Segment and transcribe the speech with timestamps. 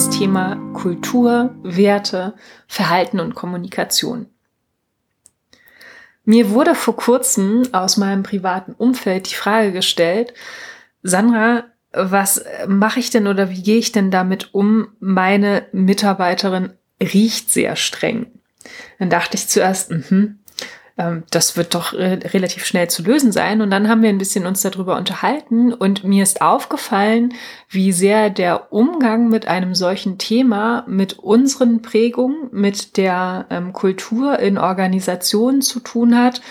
[0.00, 2.32] das Thema Kultur, Werte,
[2.66, 4.30] Verhalten und Kommunikation.
[6.24, 10.32] Mir wurde vor kurzem aus meinem privaten Umfeld die Frage gestellt,
[11.02, 14.88] Sandra, was mache ich denn oder wie gehe ich denn damit um?
[15.00, 16.72] Meine Mitarbeiterin
[17.02, 18.28] riecht sehr streng.
[18.98, 20.28] Dann dachte ich zuerst, mh,
[21.30, 23.60] das wird doch relativ schnell zu lösen sein.
[23.60, 27.34] Und dann haben wir ein bisschen uns darüber unterhalten und mir ist aufgefallen,
[27.68, 34.38] wie sehr der Umgang mit einem solchen Thema mit unseren Prägungen, mit der ähm, Kultur
[34.38, 36.42] in Organisationen zu tun hat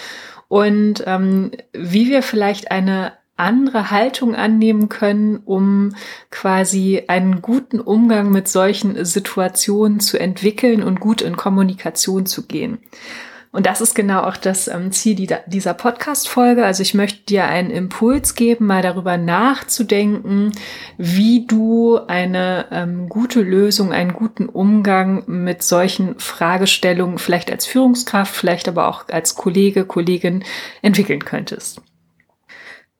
[0.47, 5.95] und ähm, wie wir vielleicht eine andere Haltung annehmen können, um
[6.29, 12.79] quasi einen guten Umgang mit solchen Situationen zu entwickeln und gut in Kommunikation zu gehen.
[13.51, 16.63] Und das ist genau auch das ähm, Ziel dieser Podcast-Folge.
[16.63, 20.51] Also ich möchte dir einen Impuls geben, mal darüber nachzudenken,
[20.97, 28.35] wie du eine ähm, gute Lösung, einen guten Umgang mit solchen Fragestellungen vielleicht als Führungskraft,
[28.35, 30.43] vielleicht aber auch als Kollege, Kollegin
[30.83, 31.81] entwickeln könntest.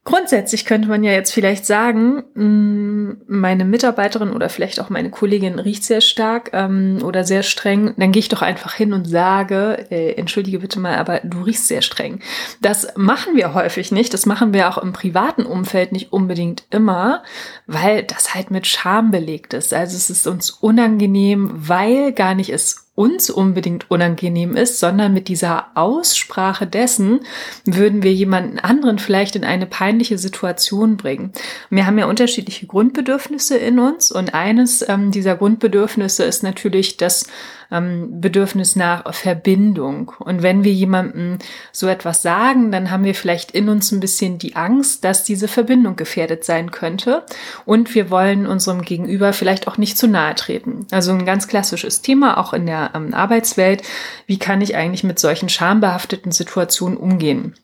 [0.04, 3.09] Grundsätzlich könnte man ja jetzt vielleicht sagen, mm,
[3.40, 7.94] meine Mitarbeiterin oder vielleicht auch meine Kollegin riecht sehr stark ähm, oder sehr streng.
[7.98, 11.68] Dann gehe ich doch einfach hin und sage, äh, entschuldige bitte mal, aber du riechst
[11.68, 12.20] sehr streng.
[12.62, 14.14] Das machen wir häufig nicht.
[14.14, 17.24] Das machen wir auch im privaten Umfeld nicht unbedingt immer,
[17.68, 19.74] weil das halt mit Scham belegt ist.
[19.74, 25.30] Also es ist uns unangenehm, weil gar nicht es uns unbedingt unangenehm ist, sondern mit
[25.30, 27.22] dieser Aussprache dessen
[27.64, 31.32] würden wir jemanden anderen vielleicht in eine peinliche Situation bringen.
[31.70, 37.28] Wir haben ja unterschiedliche Grundbedürfnisse in uns und eines ähm, dieser Grundbedürfnisse ist natürlich das
[37.72, 40.12] ähm, Bedürfnis nach Verbindung.
[40.20, 41.38] Und wenn wir jemandem
[41.72, 45.48] so etwas sagen, dann haben wir vielleicht in uns ein bisschen die Angst, dass diese
[45.48, 47.24] Verbindung gefährdet sein könnte.
[47.66, 50.88] Und wir wollen unserem Gegenüber vielleicht auch nicht zu nahe treten.
[50.92, 53.84] Also ein ganz klassisches Thema auch in der ähm, Arbeitswelt.
[54.26, 57.56] Wie kann ich eigentlich mit solchen schambehafteten Situationen umgehen?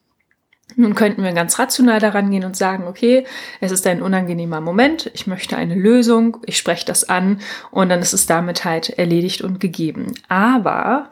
[0.75, 3.25] Nun könnten wir ganz rational daran gehen und sagen, okay,
[3.61, 7.39] es ist ein unangenehmer Moment, ich möchte eine Lösung, ich spreche das an
[7.71, 10.13] und dann ist es damit halt erledigt und gegeben.
[10.27, 11.09] Aber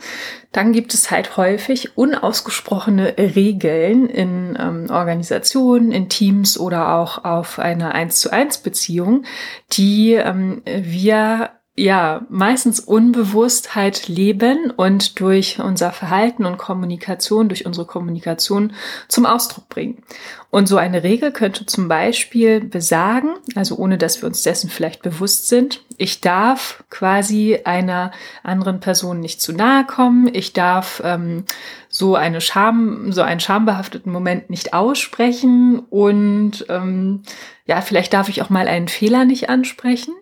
[0.52, 7.58] dann gibt es halt häufig unausgesprochene Regeln in ähm, Organisationen, in Teams oder auch auf
[7.58, 9.24] einer 1 zu 1 Beziehung,
[9.72, 17.66] die ähm, wir ja, meistens unbewusst halt leben und durch unser Verhalten und Kommunikation, durch
[17.66, 18.74] unsere Kommunikation
[19.08, 20.04] zum Ausdruck bringen.
[20.52, 25.02] Und so eine Regel könnte zum Beispiel besagen, also ohne dass wir uns dessen vielleicht
[25.02, 28.12] bewusst sind, ich darf quasi einer
[28.44, 31.46] anderen Person nicht zu nahe kommen, ich darf ähm,
[31.90, 37.24] so eine Scham, so einen schambehafteten Moment nicht aussprechen und ähm,
[37.66, 40.14] ja, vielleicht darf ich auch mal einen Fehler nicht ansprechen.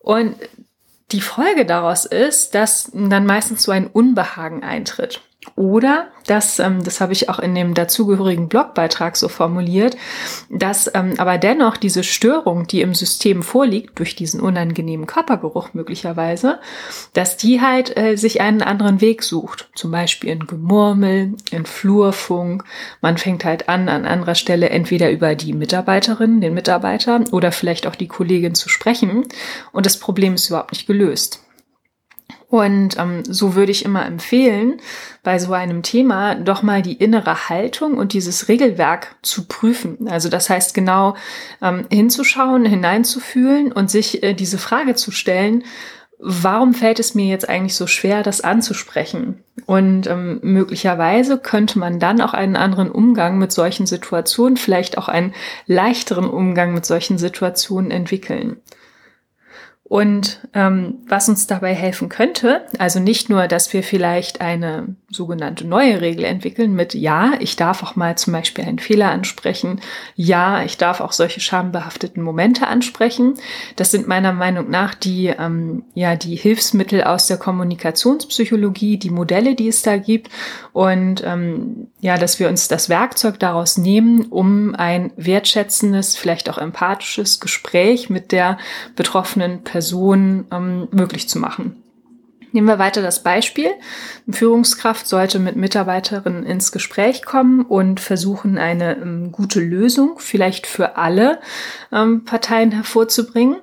[0.00, 0.34] Und
[1.12, 5.22] die Folge daraus ist, dass dann meistens so ein Unbehagen eintritt.
[5.56, 9.96] Oder, dass, ähm, das habe ich auch in dem dazugehörigen Blogbeitrag so formuliert,
[10.50, 16.60] dass ähm, aber dennoch diese Störung, die im System vorliegt, durch diesen unangenehmen Körpergeruch möglicherweise,
[17.14, 19.70] dass die halt äh, sich einen anderen Weg sucht.
[19.74, 22.64] Zum Beispiel in Gemurmel, in Flurfunk.
[23.00, 27.86] Man fängt halt an, an anderer Stelle entweder über die Mitarbeiterin, den Mitarbeiter oder vielleicht
[27.86, 29.24] auch die Kollegin zu sprechen.
[29.72, 31.40] Und das Problem ist überhaupt nicht gelöst.
[32.50, 34.80] Und ähm, so würde ich immer empfehlen,
[35.22, 40.08] bei so einem Thema doch mal die innere Haltung und dieses Regelwerk zu prüfen.
[40.08, 41.14] Also das heißt genau
[41.62, 45.62] ähm, hinzuschauen, hineinzufühlen und sich äh, diese Frage zu stellen,
[46.18, 49.44] warum fällt es mir jetzt eigentlich so schwer, das anzusprechen?
[49.66, 55.08] Und ähm, möglicherweise könnte man dann auch einen anderen Umgang mit solchen Situationen, vielleicht auch
[55.08, 55.34] einen
[55.66, 58.56] leichteren Umgang mit solchen Situationen entwickeln.
[59.90, 65.66] Und ähm, was uns dabei helfen könnte, also nicht nur, dass wir vielleicht eine sogenannte
[65.66, 69.80] neue Regel entwickeln mit Ja, ich darf auch mal zum Beispiel einen Fehler ansprechen,
[70.14, 73.34] Ja, ich darf auch solche schambehafteten Momente ansprechen.
[73.74, 79.56] Das sind meiner Meinung nach die, ähm, ja, die Hilfsmittel aus der Kommunikationspsychologie, die Modelle,
[79.56, 80.28] die es da gibt.
[80.72, 86.58] Und ähm, ja, dass wir uns das Werkzeug daraus nehmen, um ein wertschätzendes, vielleicht auch
[86.58, 88.56] empathisches Gespräch mit der
[88.94, 91.82] betroffenen Person Person ähm, möglich zu machen.
[92.52, 93.70] Nehmen wir weiter das Beispiel.
[94.26, 100.66] Eine Führungskraft sollte mit Mitarbeiterinnen ins Gespräch kommen und versuchen, eine ähm, gute Lösung vielleicht
[100.66, 101.40] für alle
[101.92, 103.56] ähm, Parteien hervorzubringen.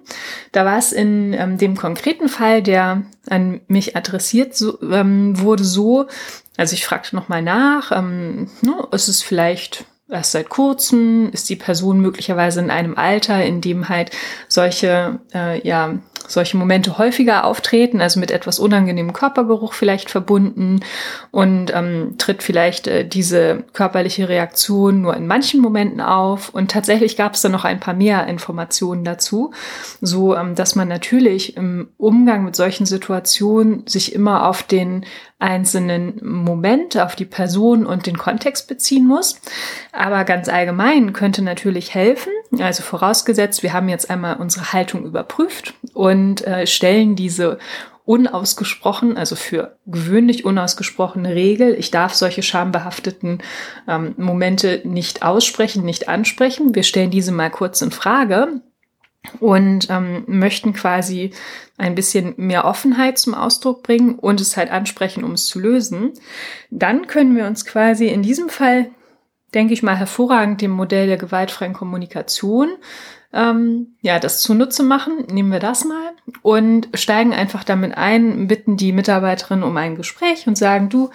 [0.54, 5.66] Da war es in ähm, dem konkreten Fall, der an mich adressiert so, ähm, wurde,
[5.66, 6.08] so,
[6.56, 11.56] also ich fragte nochmal nach, ähm, ne, ist es vielleicht erst seit kurzem, ist die
[11.56, 14.12] Person möglicherweise in einem Alter, in dem halt
[14.48, 15.96] solche äh, ja,
[16.28, 20.82] solche Momente häufiger auftreten, also mit etwas unangenehmem Körpergeruch vielleicht verbunden
[21.32, 26.50] und ähm, tritt vielleicht äh, diese körperliche Reaktion nur in manchen Momenten auf.
[26.50, 29.52] Und tatsächlich gab es dann noch ein paar mehr Informationen dazu,
[30.02, 35.06] so ähm, dass man natürlich im Umgang mit solchen Situationen sich immer auf den
[35.40, 39.40] einzelnen Moment, auf die Person und den Kontext beziehen muss.
[39.92, 45.76] Aber ganz allgemein könnte natürlich helfen, also vorausgesetzt, wir haben jetzt einmal unsere Haltung überprüft
[45.94, 47.60] und äh, stellen diese
[48.06, 51.76] unausgesprochen, also für gewöhnlich unausgesprochene Regel.
[51.78, 53.44] Ich darf solche schambehafteten
[53.86, 56.74] ähm, Momente nicht aussprechen, nicht ansprechen.
[56.74, 58.62] Wir stellen diese mal kurz in Frage
[59.42, 61.32] und ähm, möchten quasi
[61.78, 66.14] ein bisschen mehr Offenheit zum Ausdruck bringen und es halt ansprechen, um es zu lösen,
[66.72, 68.90] dann können wir uns quasi in diesem Fall,
[69.54, 72.70] denke ich mal, hervorragend dem Modell der gewaltfreien Kommunikation
[73.34, 75.26] ähm, ja, das zunutze machen.
[75.30, 76.12] Nehmen wir das mal
[76.42, 81.10] und steigen einfach damit ein, bitten die Mitarbeiterin um ein Gespräch und sagen, du,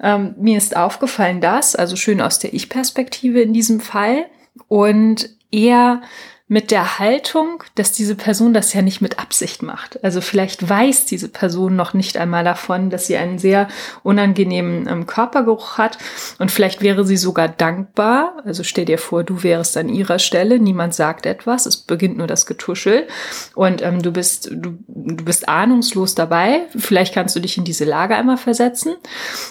[0.00, 4.26] ähm, mir ist aufgefallen das, also schön aus der Ich-Perspektive in diesem Fall
[4.68, 6.02] und eher
[6.48, 10.02] mit der Haltung, dass diese Person das ja nicht mit Absicht macht.
[10.04, 13.68] Also vielleicht weiß diese Person noch nicht einmal davon, dass sie einen sehr
[14.02, 15.96] unangenehmen ähm, Körpergeruch hat
[16.38, 18.42] und vielleicht wäre sie sogar dankbar.
[18.44, 22.26] Also stell dir vor, du wärst an ihrer Stelle, niemand sagt etwas, es beginnt nur
[22.26, 23.06] das Getuschel
[23.54, 26.62] und ähm, du bist du, du bist ahnungslos dabei.
[26.76, 28.94] Vielleicht kannst du dich in diese Lage einmal versetzen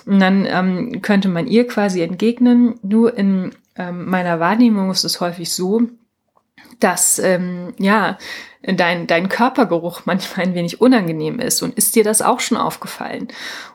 [0.06, 2.76] und dann ähm, könnte man ihr quasi entgegnen.
[2.84, 5.82] Nur in ähm, meiner Wahrnehmung ist es häufig so,
[6.80, 8.18] dass ähm, ja
[8.64, 11.62] dein, dein Körpergeruch manchmal ein wenig unangenehm ist.
[11.62, 13.28] Und ist dir das auch schon aufgefallen?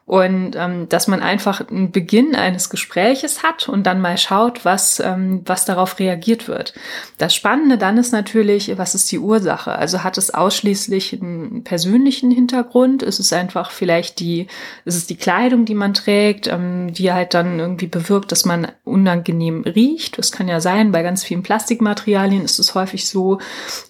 [0.04, 5.00] Und ähm, dass man einfach einen Beginn eines Gespräches hat und dann mal schaut, was,
[5.00, 6.74] ähm, was darauf reagiert wird.
[7.18, 9.72] Das Spannende dann ist natürlich, was ist die Ursache?
[9.72, 13.02] Also hat es ausschließlich einen persönlichen Hintergrund?
[13.02, 14.46] Ist es einfach vielleicht die,
[14.84, 18.68] ist es die Kleidung, die man trägt, ähm, die halt dann irgendwie bewirkt, dass man
[18.84, 20.18] unangenehm riecht?
[20.18, 23.40] Das kann ja sein, bei ganz vielen Plastikmaterialien ist es häufig so,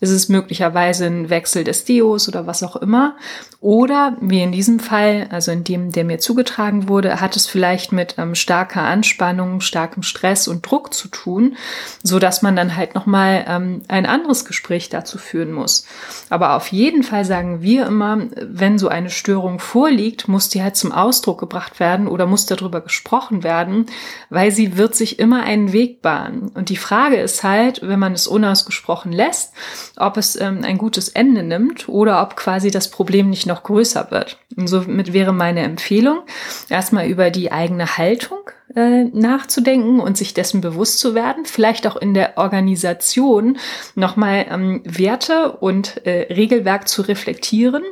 [0.01, 3.17] ist es möglicherweise ein Wechsel des Deos oder was auch immer.
[3.61, 7.91] Oder wie in diesem Fall, also in dem, der mir zugetragen wurde, hat es vielleicht
[7.91, 11.57] mit ähm, starker Anspannung, starkem Stress und Druck zu tun,
[12.03, 15.87] so dass man dann halt noch mal ähm, ein anderes Gespräch dazu führen muss.
[16.31, 20.77] Aber auf jeden Fall sagen wir immer, wenn so eine Störung vorliegt, muss die halt
[20.77, 23.87] zum Ausdruck gebracht werden oder muss darüber gesprochen werden,
[24.31, 26.51] weil sie wird sich immer einen Weg bahnen.
[26.55, 29.53] Und die Frage ist halt, wenn man es unausgesprochen lässt,
[29.97, 34.11] ob es ähm, ein gutes Ende nimmt oder ob quasi das Problem nicht noch größer
[34.11, 34.39] wird.
[34.57, 36.21] Und somit wäre meine Empfehlung, Empfehlung,
[36.69, 41.97] erstmal über die eigene Haltung äh, nachzudenken und sich dessen bewusst zu werden, vielleicht auch
[41.97, 43.59] in der Organisation
[43.95, 47.85] nochmal ähm, Werte und äh, Regelwerk zu reflektieren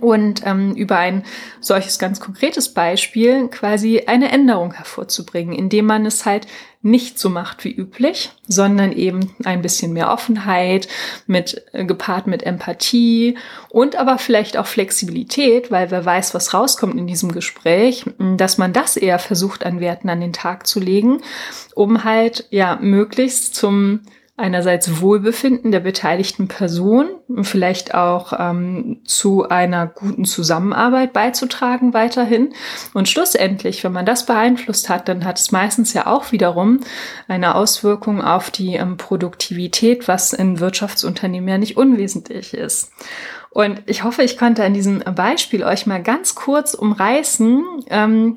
[0.00, 1.24] und ähm, über ein
[1.60, 6.46] solches ganz konkretes Beispiel quasi eine Änderung hervorzubringen, indem man es halt
[6.82, 10.86] nicht so macht wie üblich, sondern eben ein bisschen mehr Offenheit
[11.26, 13.36] mit äh, gepaart mit Empathie
[13.70, 18.04] und aber vielleicht auch Flexibilität, weil wer weiß, was rauskommt in diesem Gespräch,
[18.36, 21.22] dass man das eher versucht an Werten an den Tag zu legen,
[21.74, 24.00] um halt ja möglichst zum
[24.38, 27.08] einerseits Wohlbefinden der beteiligten Person
[27.40, 32.52] vielleicht auch ähm, zu einer guten Zusammenarbeit beizutragen weiterhin.
[32.92, 36.80] Und schlussendlich, wenn man das beeinflusst hat, dann hat es meistens ja auch wiederum
[37.28, 42.92] eine Auswirkung auf die ähm, Produktivität, was in Wirtschaftsunternehmen ja nicht unwesentlich ist.
[43.50, 48.36] Und ich hoffe, ich konnte an diesem Beispiel euch mal ganz kurz umreißen, ähm,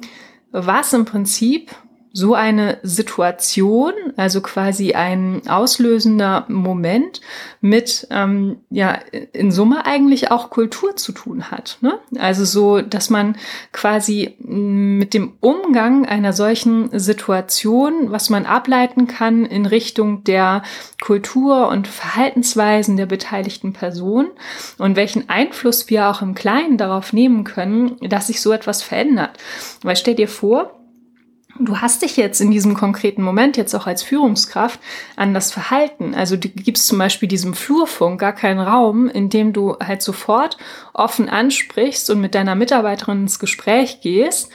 [0.51, 1.71] was im Prinzip
[2.19, 7.21] so eine Situation, also quasi ein auslösender Moment
[7.61, 8.99] mit, ähm, ja,
[9.31, 11.77] in Summe eigentlich auch Kultur zu tun hat.
[11.79, 11.97] Ne?
[12.19, 13.37] Also so, dass man
[13.71, 20.63] quasi mit dem Umgang einer solchen Situation, was man ableiten kann in Richtung der
[21.01, 24.27] Kultur und Verhaltensweisen der beteiligten Person
[24.77, 29.37] und welchen Einfluss wir auch im Kleinen darauf nehmen können, dass sich so etwas verändert.
[29.83, 30.78] Weil stell dir vor,
[31.59, 34.79] du hast dich jetzt in diesem konkreten Moment jetzt auch als Führungskraft
[35.15, 36.15] an das Verhalten.
[36.15, 40.57] Also du gibst zum Beispiel diesem Flurfunk gar keinen Raum, in dem du halt sofort
[40.93, 44.49] offen ansprichst und mit deiner Mitarbeiterin ins Gespräch gehst,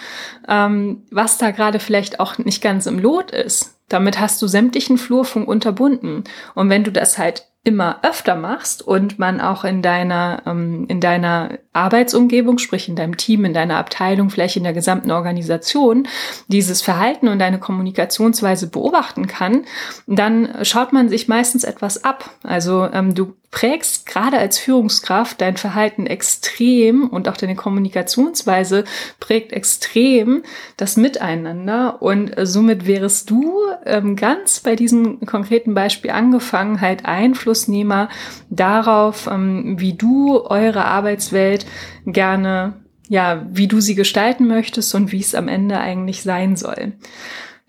[0.49, 3.79] ähm, was da gerade vielleicht auch nicht ganz im Lot ist.
[3.89, 6.25] Damit hast du sämtlichen Flurfunk unterbunden.
[6.55, 11.01] Und wenn du das halt immer öfter machst und man auch in deiner, ähm, in
[11.01, 16.07] deiner Arbeitsumgebung, sprich in deinem Team, in deiner Abteilung, vielleicht in der gesamten Organisation,
[16.49, 19.65] dieses Verhalten und deine Kommunikationsweise beobachten kann,
[20.07, 22.31] dann schaut man sich meistens etwas ab.
[22.43, 28.83] Also ähm, du prägst gerade als Führungskraft dein Verhalten extrem und auch deine Kommunikationsweise
[29.21, 30.43] prägt extrem
[30.77, 33.55] das Miteinander und somit wärest du
[33.87, 38.09] ähm, ganz bei diesem konkreten Beispiel angefangen, halt Einflussnehmer
[38.51, 41.65] darauf, ähm, wie du eure Arbeitswelt
[42.07, 42.75] gerne
[43.07, 46.95] ja, wie du sie gestalten möchtest und wie es am Ende eigentlich sein soll.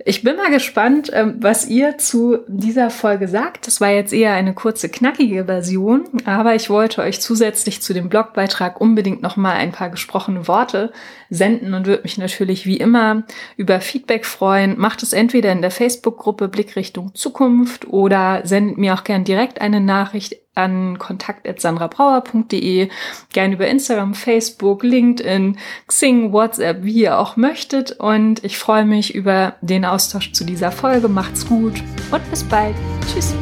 [0.03, 3.65] Ich bin mal gespannt, ähm, was ihr zu dieser Folge sagt.
[3.65, 8.09] Das war jetzt eher eine kurze, knackige Version, aber ich wollte euch zusätzlich zu dem
[8.09, 10.91] Blogbeitrag unbedingt noch mal ein paar gesprochene Worte
[11.29, 13.23] senden und würde mich natürlich wie immer
[13.55, 14.77] über Feedback freuen.
[14.77, 19.79] Macht es entweder in der Facebook-Gruppe Blickrichtung Zukunft oder sendet mir auch gern direkt eine
[19.79, 22.89] Nachricht an kontakt.sandrabrauer.de,
[23.33, 25.57] gern über Instagram, Facebook, LinkedIn,
[25.87, 27.91] Xing, WhatsApp, wie ihr auch möchtet.
[27.91, 31.07] Und ich freue mich über den Austausch zu dieser Folge.
[31.07, 32.75] Macht's gut und bis bald.
[33.13, 33.35] Tschüss.